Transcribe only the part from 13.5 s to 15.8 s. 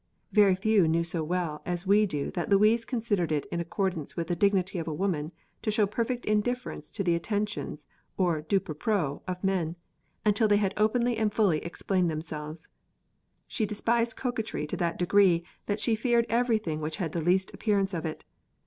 despised coquetry to that degree that